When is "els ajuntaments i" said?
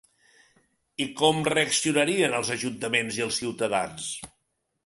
2.39-3.27